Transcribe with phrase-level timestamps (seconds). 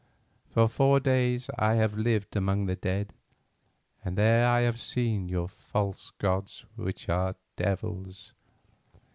[0.49, 3.13] For four days I have lived among the dead,
[4.03, 8.33] and there I have seen your false gods which are devils.